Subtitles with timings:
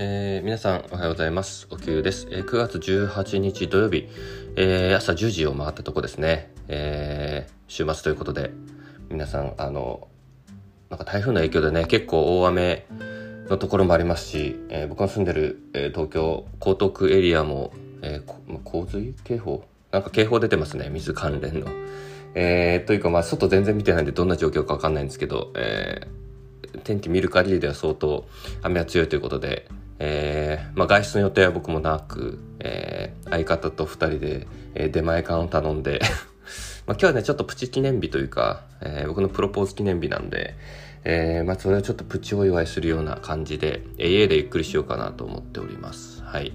[0.00, 1.66] えー、皆さんおはようございます。
[1.70, 4.08] おきゅうです、えー、9月18日土曜日、
[4.54, 6.52] えー、朝10時を回ったとこですね。
[6.68, 8.52] えー、週末ということで、
[9.10, 10.06] 皆さん、あの、
[10.88, 12.86] なんか台風の影響でね、結構大雨
[13.50, 18.20] のところもありますし、えー、僕が住んでる、え、東京江東区エリアも、え、
[18.62, 19.64] 洪水警報？
[19.90, 21.66] なんか警報出てますね、水関連の。
[22.36, 26.06] え、というかまあ外全然見てないんでどんな状況かわかんないんですけど、え、
[26.84, 28.28] 天気見る限りでは相当
[28.62, 29.66] 雨は強いということで、
[29.98, 36.00] えー、まあ、外出の予定は僕もなく、えー、相方と2人で、え、出前館を頼んで
[36.86, 40.54] まあ今日はねちょっとプチ記念日というか、え僕のプロポーズ記念日なんで、
[41.04, 46.22] えまあ、それをちょっとプチお祝いするような感じで、え家でゆっくりしようかなと思っております。
[46.22, 46.52] はい。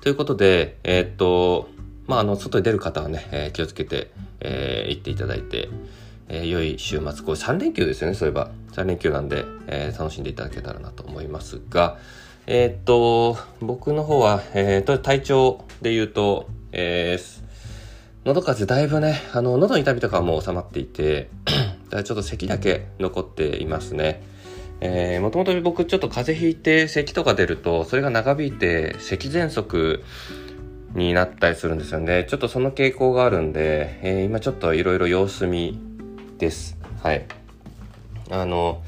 [0.00, 1.68] ということで、えっと、
[2.06, 4.10] まあ、あの外に出る方はね、え気をつけて、
[4.40, 5.68] え行っていただいて、
[6.28, 8.50] えー、良い週末、これ3連休ですよね、そういえば。
[8.72, 11.98] 3連休なんで、えー、楽しんでいただけたらなと思いますが、
[12.46, 17.42] えー、っと、僕の方は、えー、と、体調で言うと、えー、
[18.24, 21.28] 喉風だいぶね、あの、喉の痛みとかはもう収まっていて、
[21.90, 24.22] ちょっと咳だけ残っていますね。
[24.80, 30.04] えー、もともと僕ちょっと風邪ひいて咳とか出ると、それが長引いて咳喘息
[30.94, 32.26] になったりするんですよね。
[32.28, 35.87] ちょっとその傾向があるんで、えー、今ちょっといろいろ様子見
[36.38, 36.76] です。
[37.02, 37.26] はい。
[38.30, 38.82] あの、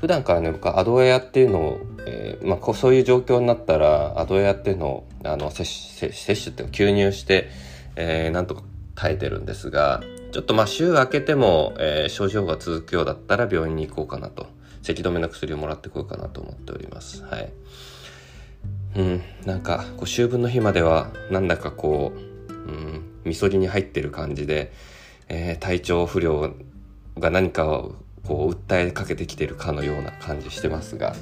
[0.00, 7.48] 普段からね、僕はアドウェアっていうのを、えー、まあ、そういう状況になったら、アドウェアっていうのを、あの、摂取、摂取っていうか吸入して、
[7.96, 8.62] えー、なんとか
[8.94, 14.46] 耐えてるんですが、ちょっとまあ週明けても、えー、症状が続くようだったら病院に行こうかなと。
[14.82, 17.22] 咳止めの薬をもらってこようかなと思っております。
[17.24, 17.52] はい。
[18.96, 24.72] うん、なんか、こう秋分の日までは、なんだかこう、うん、みそぎに入ってる感じで、
[25.34, 26.54] えー、体調不良
[27.18, 27.94] が何かを
[28.26, 31.16] こう訴えかけてきてるかのような感じしてますが、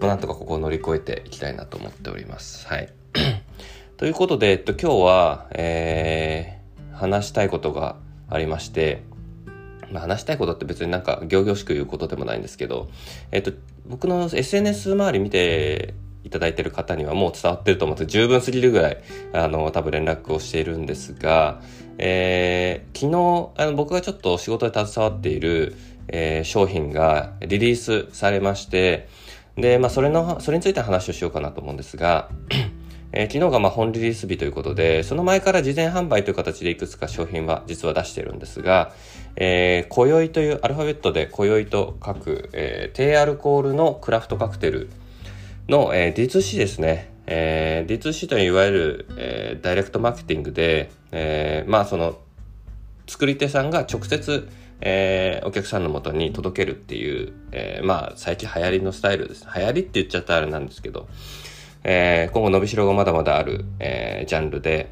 [0.00, 2.66] まあ、なんとかここを乗り越えていきたいなと思っております。
[2.66, 2.92] はい。
[3.96, 7.96] ということで、えっと、今日は、えー、話したいことが
[8.28, 9.02] ありまして、
[9.92, 12.90] まあ、話したいことって別になんか行々しく言うことでもないんですけど、
[13.30, 13.52] えっと、
[13.86, 18.98] 僕の SNS 周り見ていただいている方にはもう伝わってると思って十分すぎるぐらい、
[19.32, 21.62] あの、多分連絡をしているんですが、
[21.98, 25.74] えー、昨日、あの、僕がちょっと仕事で携わっている、
[26.08, 29.08] えー、商品がリリースされまして、
[29.56, 32.28] で、まあ、それの、それについて話をしようかなと思うんですが、
[33.10, 38.92] えー、昨日がまあ本リリース日ということで、その前から事前販売という形でいくつか商品は実は出してるんですが、
[39.36, 44.90] えー、今宵というアルファベットで今宵と書く、えー、低アルコールのクラフトカクテル
[45.68, 47.12] の、えー、D2C ですね。
[47.26, 52.18] えー、D2C といういわゆる、えー、ダイレクトマーケティングで、えー、まあその
[53.06, 54.48] 作り手さんが直接、
[54.80, 59.46] えー、お客さんのもとに届けるっていう、えー、まあ最近流行りのスタイルです。
[59.54, 61.06] 流行りって言っちゃったらあれなんですけど、
[61.84, 64.90] えー、今後伸びしろがまだまだある、えー、ジャンルで、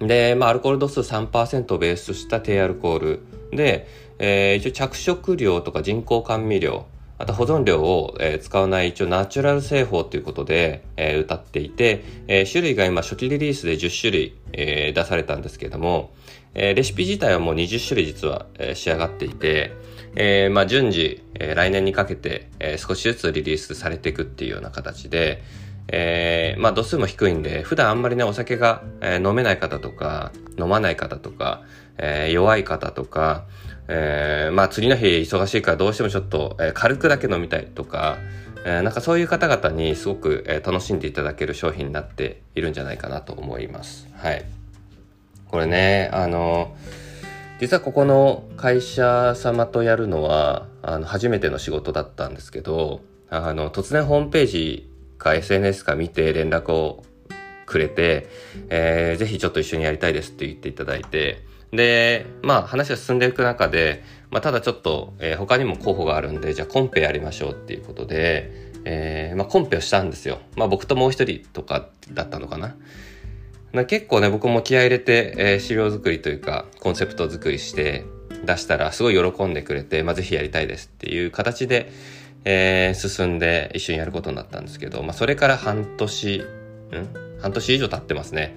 [0.00, 3.20] で、まあアルコール度数3%をベースとした低アルコール
[3.52, 3.86] で、
[4.18, 6.86] えー、一応着色料とか人工甘味料、
[7.16, 16.12] あと保存料を、えー、使わない一応ナチュラル製法ということで、えー、歌っていて、えー、種類が今初期リリースで10種類、え、出されたんですけれども、
[16.54, 19.72] え、レシピ自体はもう20種類実は、え、仕上がっていて、
[20.16, 25.42] え、まあ順次、え、来年にかけて、え、少しずつリリースされていくっていうような形で、
[25.88, 31.62] えー、まあ度数も低いんで、普段あんまりね、お酒が、えー、飲めない方とか、飲まない方とか、
[31.98, 33.44] えー、弱い方とか、
[33.88, 38.18] えー、まあ次の日忙しいからどうしてもちょっと、えー、軽くだけ飲みたいとか、
[38.64, 44.08] えー、なんかそういう方々にすごく、えー、楽しんでいただける商品になっているんじゃないかなと思います。
[44.16, 44.44] はい。
[45.48, 46.74] これね、あの、
[47.60, 57.04] 実はここの会社様とやるのは、あの、初めての仕事だったんですけど、あの、突然ホームページか SNS か見て連絡を
[57.66, 58.28] くれて、
[58.68, 68.50] えー、ぜひちょっと一緒にやりたいですって言っていただいて、で、まあ話が進んでいく中で、まあただちょっと、えー、他にも候補があるんで、じゃあコンペやりましょうっていうことで、
[68.84, 70.38] えー、まあコンペをしたんですよ。
[70.56, 72.76] まあ僕ともう一人とかだったのかな。
[73.72, 78.04] な結構ね、僕も気合入れて、えー、資料作りというか、コンセプト作りして
[78.44, 81.90] 出したら、すごい喜んでくれて、まあぜひやりたいですっていう形で、
[82.44, 86.44] えー、進んで一緒にやることになったんですけど、まあそれから半年、ん？
[87.40, 88.56] 半年以上経ってますね。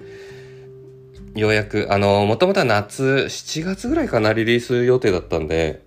[1.34, 5.82] ようやく、あの、もともとは夏、7月ぐらいかな、リリース予定だったんで、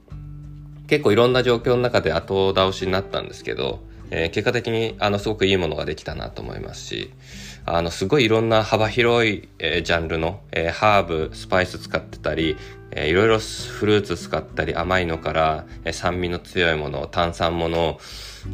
[0.88, 3.82] 結構いろんな状況の中で後倒しになったんですけど、
[4.12, 7.12] えー、結果的に、あの、すごくいいものができたなと思いますし、
[7.66, 12.58] あの、すごいいろんな幅広い、えー、ジャンルの、えー、ハーブ、スパイス使ってたり、
[12.92, 18.00] えー、いろいろフルーツ使ったり甘いのから、え、酸味の強いもの炭酸もの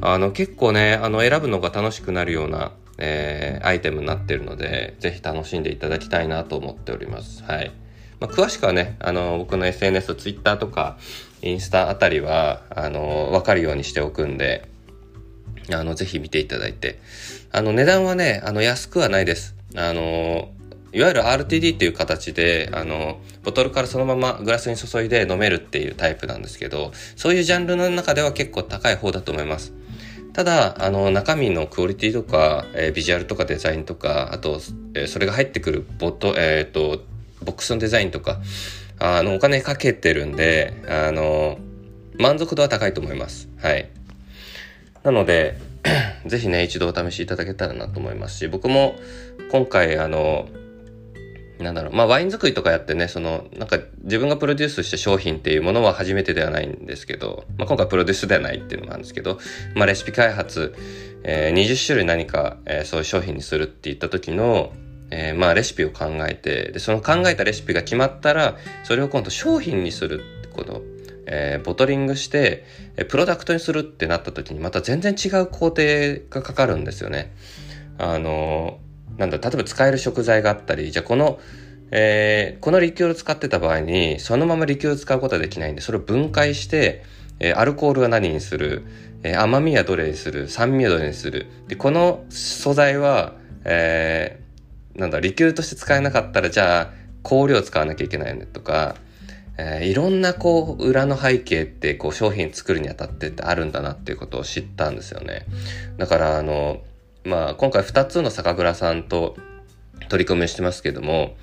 [0.02, 7.44] あの結構ねあの選ぶのが楽しくなるような、えー、アイテムになってるのでぜひ楽しんでいただきたいなと思っております。
[7.44, 7.72] はい
[8.20, 10.98] まあ、詳しくはねあの僕の SNS、Twitter とか
[11.42, 14.68] インスタあたりはあの分かるようにしておくんで
[15.72, 17.00] あのぜひ見ていただいて
[17.52, 19.56] あの値段はねあの安くはないです。
[19.76, 20.50] あの
[20.98, 29.74] いわゆる RTD っていう形で、あの、ボトルからそのままグラスに注いで飲めるっていうタイプなんですけど、そういうジャンルの中では結構高い方だと思います。
[30.34, 34.60] ただ、あの、中身のクオリティとか、えー、ビジュアルとかデザインとか、あと、
[34.96, 37.04] えー、それが入ってくるボト、えっ、ー、と、
[37.46, 38.40] ボックスのデザインとか、
[38.98, 41.60] あの、お金かけてるんで、あの、
[42.18, 43.50] 満足度は高いと思います。
[43.62, 43.88] はい。
[45.04, 45.60] なので、
[46.26, 48.96] ぜひね、一度お試しいただけたらなと思いますし、僕も
[49.52, 50.50] 今回、あの、
[51.60, 59.40] なんだろう、まあワイン作りとかやってね、その、なんか自分がプロデュースした商品っていうものは初めてではないんですけど、まあ今回プロデュースではないっていうのもあるんですけど、
[59.76, 60.76] まあレシピ開発、
[61.24, 64.72] えー、20種類何か、えー、そういう商品にするって言った時の、
[65.10, 70.84] えー、まあレシピを考えて、で、その考えたレシピが決まったら、それを今度商品にするってこと、
[71.26, 72.66] えー、ボトリングして、
[72.96, 75.84] えプロダクトにするってなった時にまた全然違う工程
[76.30, 77.34] がかかるんですよね。
[77.98, 78.80] あの
[79.18, 81.40] なんだ、例えば使える食材があったり、じゃあこの、
[81.92, 87.04] えー、このリキュール使ってた場合に、そのままリキュール使うことはできないんで、それを分解して、
[87.40, 88.84] えー、アルコールは何にする、
[89.24, 91.48] えー、甘みはどれにする、酸味はどれにする。
[91.68, 98.96] で、この素材は、えー、なんだ、リキュールとして使えなかったら、じゃあ、香料使わなきゃいけないよねとか、
[99.58, 105.46] えー、いろんなこう、裏の背景ってこう商品作るにあたってってあるんだなっていうことを知ったんですよね。
[105.98, 106.82] だからあの、
[107.28, 109.36] まあ、今回2つの酒蔵さんと
[110.08, 111.36] 取り組みしてますけども、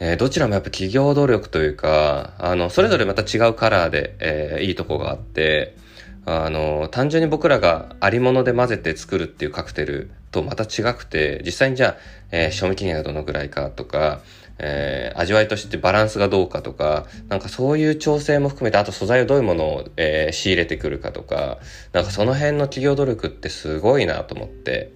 [0.00, 5.76] えー、どちらもやっぱ企業努力というか、あの、それぞれまた違うカラーで、えー、いいとこがあって、
[6.24, 11.96] あの、単純に僕らがありもので混ぜて作るっていうカクテルとまた違くて、実際にじゃあ、
[12.30, 14.22] えー、賞味期限がどのぐらいかとか、
[14.58, 21.58] えー、味わいとしてバランスがどうかとか、なんかそういう調整も含めて、あと素材をどういうものを、えー、仕入れてくるかとか、
[21.92, 24.92] なんかその辺の企業努力ってすごいなと思って、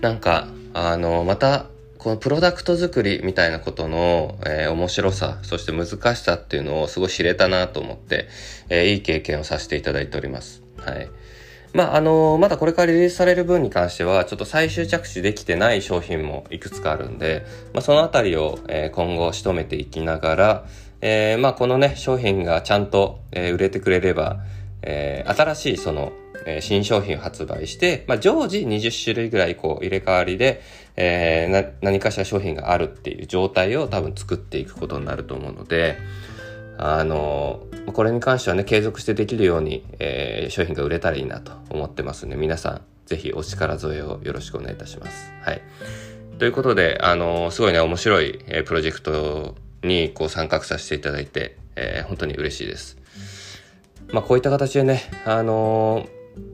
[0.00, 1.66] なんか、あの、また、
[1.98, 8.28] このプロダクト作りみたいなことの、えー、面白さ、そして難しさっていうのをすごい知れたなと思って、
[8.68, 10.62] えー、いい経験をさせていただいております。
[10.78, 11.08] はい。
[11.76, 17.44] まあ、あのまだこれからリリースされる分に関しては、ちょっと最終着地できてない商品もいくつかあるんで、
[17.74, 20.64] まあ、そのあたりを、えー、今後仕留めていきながら、
[21.02, 24.38] えー、まあ、このね、商品がちゃんと、えー、売れてくれれば、
[24.80, 26.12] えー、新しいその、
[26.46, 30.62] えー、新商品を発売して、まあ、常時20種類ぐらいこう入れ替わりで、
[30.96, 35.98] えー、何かしら商品があるっていう状態を多分作っていくことになると思うので、
[36.78, 45.32] あの、これに関してはね、継続してできるように、えー、商品が売れたらいいなと思ってますので、皆さん、ぜひお力添えをよろしくお願いいたします。
[45.42, 45.62] はい。
[46.38, 52.98] ということで、あの、すごいね、面白い、えー、プロジェクトにこう参画させていただいて、えー、本当に嬉しいです。
[54.12, 56.06] まあ、こういった形でね、あの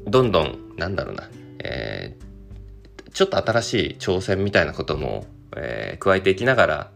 [0.06, 1.28] どんどん、なんだろうな、
[1.58, 5.26] えー、ちょっと新しい挑戦みたいなことも、
[5.56, 6.90] えー、加えていきながら、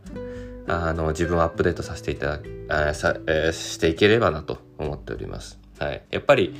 [0.69, 5.59] あの、自分をアップデートさせていただあさ、えー、していければなと思っております。
[5.79, 6.03] はい。
[6.11, 6.55] やっぱり、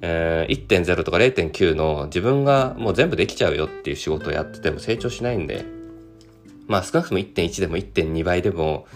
[0.00, 5.64] えー、1.0とか0.9の自分がもう全部できちゃうよっていう仕事をやってても成長しないんで、
[6.68, 8.86] まあ少なくとも1.1でも1.2倍でも、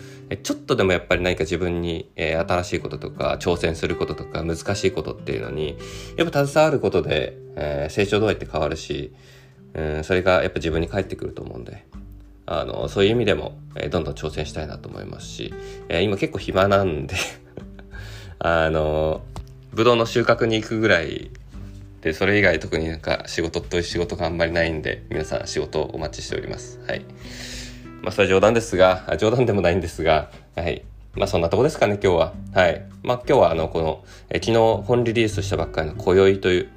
[0.43, 5.77] ちょっとでもやっぱり何か自分に、えー、新しいこととか挑戦することとか難しいことっていうのに、
[6.17, 9.13] やっぱ携わることで、えー、成長度合いって変わるし、
[9.75, 11.85] うん、それがやっぱ自分に返ってくると思うんで、
[12.47, 15.55] あの、そういう意味でも、えー、どんどん挑戦したいなと思いますし、
[15.89, 17.15] えー、今結構暇なんで
[18.39, 19.23] あの、
[19.73, 21.31] ぶどうの収穫に行くぐらい
[22.03, 26.81] で、それ以外特になんか仕事という仕事があんまりないんで、皆さん仕事をお待ちしております。
[26.87, 27.05] はい。
[28.03, 30.83] まあ、それは冗談ですが、冗談でもないんですが、はい。
[31.15, 32.33] まあ、そんなとこですかね、今日は。
[32.53, 32.85] はい。
[33.03, 36.69] まあ、今日はあの、この、え昨日本リリースしたばっかりの今宵という、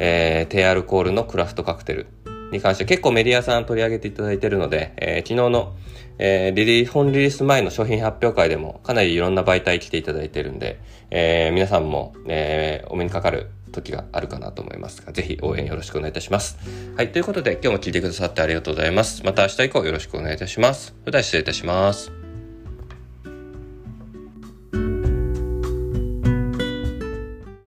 [0.00, 2.06] えー、低アルコールのクラフトカクテル
[2.52, 5.76] に関して結構メディアさん取り上げていただいているので、えー、昨日の、
[6.18, 16.56] えー、リリー、本リリース前の商品発表会でもかなりいろんな媒体来ていただいているんで、えー、皆さんも、え、お目にかかる時があるかなと思いますが、ぜひ応援よろしくお願いいたします。
[16.96, 19.22] はい、ということで今日も聞いてくださってありがとうございます。
[19.24, 20.94] また明日以降よろしくお願いいたします。
[21.00, 22.23] それでは失礼いたします。